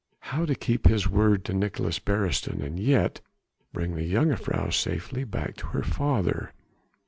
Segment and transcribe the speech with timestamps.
[0.33, 3.21] How to keep his word to Nicolaes Beresteyn, and yet
[3.71, 6.53] bring the jongejuffrouw safely back to her father.